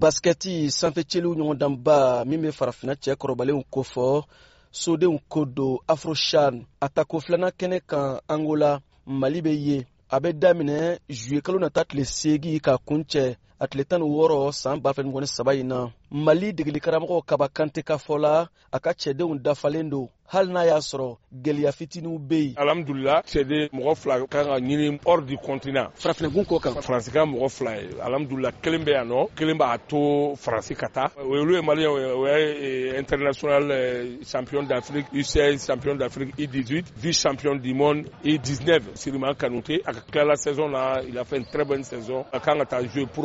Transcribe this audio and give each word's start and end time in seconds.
basikɛti 0.00 0.54
sanfɛceliw 0.78 1.32
ɲɔgɔndanba 1.36 1.98
min 2.28 2.40
be 2.42 2.48
farafina 2.58 2.94
cɛɛ 3.02 3.14
kɔrɔbalenw 3.20 3.62
kofɔ 3.74 4.06
sodenw 4.80 5.18
ko 5.28 5.44
don 5.44 5.78
afroshan 5.88 6.64
a 6.80 6.88
tako 6.88 7.20
filana 7.20 7.48
kɛnɛ 7.52 7.78
kan 7.86 8.18
angola 8.28 8.80
mali 9.04 9.40
be 9.42 9.52
ye 9.52 9.86
a 10.10 10.20
be 10.20 10.32
daminɛ 10.32 10.98
zuye 11.10 11.42
kalo 11.42 11.58
nata 11.58 11.84
tile 11.84 12.04
segi 12.04 12.60
ka 12.62 12.78
kuncɛ 12.78 13.36
a 13.62 13.68
tile 13.68 13.84
tan 13.84 14.00
wɔɔrɔ 14.02 14.52
san 14.52 14.80
ba 14.80 14.92
fila 14.92 15.62
ni 15.62 15.92
mali 16.24 16.52
de 16.52 16.64
kaba 17.26 17.48
kante 17.48 17.82
ka 17.84 17.96
fɔ 17.96 18.18
la 18.18 18.48
a 18.72 18.80
ka 18.80 18.90
cɛdenw 18.90 19.40
dafalen 19.40 19.88
don 19.88 20.08
hali 20.26 20.50
n'a 20.52 20.64
y'a 20.66 20.78
sɔrɔ 20.78 21.16
gɛlɛya 21.32 21.72
fitiniw 21.72 22.18
yen 22.28 22.54
cɛden 22.90 23.68
mɔgɔ 23.72 23.96
fila 23.96 24.26
kan 24.26 24.48
hors 25.06 25.22
du 25.24 25.36
continent 25.38 25.90
farafinakun 25.94 26.42
kɔ 26.44 26.60
kan 26.60 26.74
faransi 26.82 27.12
ka 27.12 27.24
mɔgɔ 27.24 27.48
fila 27.48 27.76
ye 27.76 28.50
kelen 28.62 28.82
bɛ 28.82 28.90
yan 28.92 29.08
nɔ 29.08 29.78
to 29.86 30.34
faransi 30.36 30.74
ka 30.76 30.88
taa 30.88 31.12
olu 31.24 31.54
e 31.54 32.42
e, 32.60 32.98
international 32.98 33.70
e, 33.70 34.18
champion 34.24 34.64
d'afrique 34.64 35.06
u 35.12 35.22
champion 35.24 35.94
d'afrique 35.96 36.34
E 36.36 36.44
18 36.48 36.82
vice 36.96 37.22
champion 37.22 37.54
du 37.58 37.72
monde 37.74 38.08
E 38.24 38.38
19 38.38 38.80
siriman 38.96 39.34
kanute 39.34 39.80
a 39.86 39.92
ka 39.94 40.00
tila 40.10 40.24
la 40.30 40.34
saison 40.36 40.70
na 40.72 40.98
il 41.06 41.16
a 41.16 41.24
fait 41.24 41.36
une 41.36 41.46
très 41.46 41.64
bonne 41.64 41.84
saison 41.84 42.24
a 42.32 42.40
kan 42.40 42.58
pour 43.14 43.24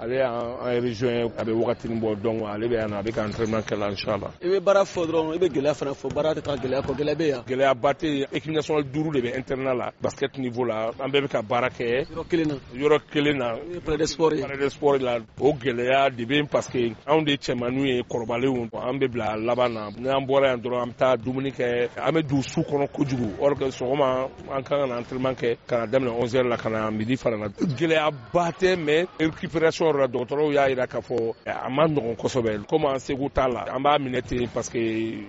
ale 0.00 0.16
y'an 0.16 0.80
region 0.80 1.32
a 1.36 1.42
bɛ 1.44 1.52
wagatinin 1.52 2.00
bɔ 2.00 2.14
donc 2.20 2.42
ale 2.46 2.68
bɛ 2.68 2.74
yan 2.76 2.90
na 2.90 2.98
a 2.98 3.02
bɛ 3.02 3.12
ka 3.12 3.24
entraînement 3.24 3.60
kɛ 3.66 3.76
la 3.78 3.88
inchallah 3.90 4.30
i 4.40 4.46
bɛ 4.46 4.60
baara 4.60 4.82
fɔ 4.84 5.06
dɔrɔn 5.06 5.34
i 5.34 5.38
bɛ 5.38 5.48
gɛlɛya 5.50 5.74
fana 5.74 5.90
fɔ 5.92 6.14
baara 6.14 6.32
tɛ 6.34 6.42
taa 6.42 6.54
gɛlɛya 6.56 6.82
kɔ 6.82 6.94
gɛlɛya 6.94 7.14
bɛ 7.16 7.26
yan 7.26 7.40
gɛlɛya 7.42 7.74
ba 7.80 7.90
tɛ 7.94 8.04
yen 8.06 8.26
équipe 8.32 8.52
nationale 8.54 8.84
duuru 8.84 9.10
de 9.12 9.20
bɛ 9.22 9.34
internat 9.38 9.76
la 9.76 9.90
basket 10.00 10.32
niveau 10.38 10.64
la 10.68 10.88
an 11.02 11.10
bɛɛ 11.10 11.24
bɛ 11.24 11.28
ka 11.30 11.42
baara 11.42 11.68
kɛ 11.70 12.06
yɔrɔ 12.06 12.28
kelen 12.30 12.48
na 12.48 12.54
yɔrɔ 12.74 13.00
kelen 13.10 13.38
na 13.38 13.54
palais 13.84 13.96
de 13.96 14.06
sport 14.06 14.34
ye 14.36 14.42
palais 14.42 14.56
de 14.56 14.68
sport 14.70 14.98
la 15.02 15.18
o 15.40 15.52
gɛlɛya 15.52 16.10
de 16.16 16.24
bɛ 16.26 16.34
yen 16.36 16.46
parce 16.46 16.68
que 16.68 16.92
anw 17.06 17.24
de 17.26 17.32
cɛmanu 17.32 17.86
ye 17.86 18.02
kɔrɔbalenw 18.02 18.70
an 18.74 18.98
bɛ 19.00 19.08
bila 19.10 19.36
laban 19.36 19.68
na 19.74 19.90
n'an 19.90 20.24
bɔra 20.28 20.50
yan 20.50 20.60
dɔrɔn 20.62 20.82
an 20.82 20.90
bɛ 20.92 20.96
taa 20.96 21.16
dumuni 21.16 21.50
kɛ 21.52 21.88
an 21.98 22.14
bɛ 22.14 22.22
don 22.28 22.42
su 22.44 22.60
kɔnɔ 22.62 22.86
kojugu 22.92 23.34
or 23.40 23.56
que 23.56 23.64
sɔgɔma 23.64 24.30
an 24.52 24.62
kan 24.62 24.78
ka 24.78 24.86
na 24.86 24.98
entraînement 25.00 25.34
kɛ 25.36 25.56
ka 25.66 25.78
na 25.78 25.86
daminɛ 25.86 26.12
11 26.22 26.28
heures 26.34 26.46
la 26.48 26.56
ka 26.56 26.68
na 26.70 26.88
midi 26.90 27.16
fana 27.16 27.36
na 27.36 27.48
gɛlɛyaba 27.48 28.52
tɛ 28.60 28.76
mais 28.84 29.06
récupération 29.18 29.87
yɔrɔ 29.88 30.00
la 30.00 30.06
dɔgɔtɔrɔw 30.12 30.52
y'a 30.52 30.68
yira 30.68 30.86
k'a 30.86 31.00
fɔ 31.00 31.32
a 31.46 31.68
ma 31.70 31.84
nɔgɔn 31.86 32.16
kosɛbɛ 32.16 32.66
komi 32.68 32.86
an 32.86 32.98
seko 32.98 33.28
t'a 33.32 33.48
la 33.48 33.62
an 33.74 33.82
b'a 33.82 33.98
minɛ 33.98 34.22
ten 34.26 34.46
parce 34.52 34.68
que 34.68 34.78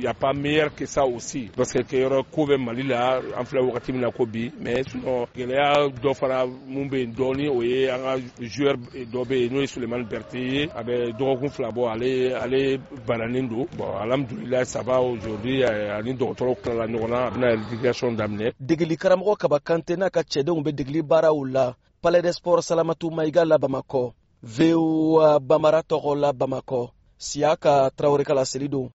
y'a 0.00 0.14
pas 0.14 0.32
meilleur 0.36 0.74
que 0.76 0.86
ça 0.86 1.02
aussi 1.06 1.50
parce 1.56 1.72
que 1.72 1.80
kɛyɔrɔ 1.80 2.24
ko 2.32 2.46
bɛ 2.46 2.58
mali 2.60 2.82
la 2.82 3.16
an 3.18 3.44
filɛ 3.44 3.62
wagati 3.70 3.92
min 3.92 4.02
na 4.02 4.10
ko 4.10 4.26
bi 4.26 4.52
mais 4.60 4.82
sinon 4.90 5.26
gɛlɛya 5.34 5.92
dɔ 6.00 6.14
fara 6.14 6.46
mun 6.46 6.88
bɛ 6.90 6.98
yen 7.00 7.14
dɔɔni 7.14 7.48
o 7.48 7.60
ye 7.62 7.88
an 7.90 8.02
ka 8.02 8.16
joueur 8.44 8.76
dɔ 8.76 9.24
bɛ 9.30 9.34
yen 9.42 9.50
n'o 9.52 9.60
ye 9.60 9.66
sulemani 9.66 10.04
berte 10.08 10.34
ye 10.34 10.64
a 10.74 10.82
bɛ 10.82 11.12
dɔgɔkun 11.18 11.50
fila 11.50 11.70
bɔ 11.70 11.92
ale 11.92 12.34
ale 12.42 12.78
bananen 13.06 13.48
don 13.48 13.66
bon 13.76 13.96
alhamdulilayi 13.98 14.66
saba 14.66 14.92
aujourd'hui 15.00 15.64
ani 15.66 16.14
dɔgɔtɔrɔw 16.14 16.56
tilala 16.62 16.86
ɲɔgɔn 16.86 17.10
na 17.10 17.26
a 17.26 17.30
bɛna 17.30 17.68
récréation 17.70 18.14
daminɛ 18.18 18.52
degeli 18.60 18.96
karamɔgɔ 18.96 19.36
kaba 19.38 19.58
kante 19.60 19.96
n'a 19.96 20.10
ka 20.10 20.20
cɛdenw 20.22 20.62
bɛ 20.64 20.72
degeli 20.74 21.02
baaraw 21.02 21.44
la 21.48 21.74
palais 22.02 22.20
des 22.22 22.32
sports 22.32 22.62
salamatu 22.68 23.10
maiga 23.10 23.44
la 23.46 23.58
bamakɔ 23.58 24.12
vowa 24.42 25.38
bamara 25.40 25.80
tɔgɔ 25.88 26.14
la 26.20 26.30
bamakɔ 26.38 26.90
siya 27.18 27.56
ka 27.62 27.90
tarawele 27.96 28.68
don 28.70 28.90